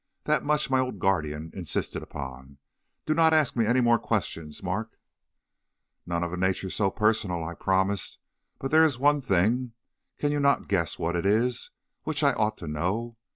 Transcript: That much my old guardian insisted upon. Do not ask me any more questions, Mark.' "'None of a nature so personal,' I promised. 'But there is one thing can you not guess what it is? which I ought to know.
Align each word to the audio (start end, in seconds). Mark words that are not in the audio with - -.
That 0.23 0.41
much 0.43 0.67
my 0.71 0.79
old 0.79 0.97
guardian 0.97 1.51
insisted 1.53 2.01
upon. 2.01 2.57
Do 3.05 3.13
not 3.13 3.35
ask 3.35 3.55
me 3.55 3.67
any 3.67 3.81
more 3.81 3.99
questions, 3.99 4.63
Mark.' 4.63 4.97
"'None 6.07 6.23
of 6.23 6.33
a 6.33 6.37
nature 6.37 6.71
so 6.71 6.89
personal,' 6.89 7.43
I 7.43 7.53
promised. 7.53 8.17
'But 8.57 8.71
there 8.71 8.83
is 8.83 8.97
one 8.97 9.21
thing 9.21 9.73
can 10.17 10.31
you 10.31 10.39
not 10.39 10.67
guess 10.67 10.97
what 10.97 11.15
it 11.15 11.27
is? 11.27 11.69
which 12.01 12.23
I 12.23 12.33
ought 12.33 12.57
to 12.57 12.67
know. 12.67 13.15